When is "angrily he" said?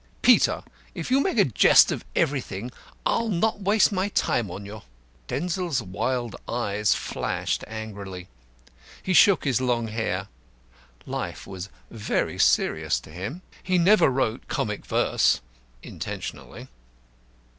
7.67-9.13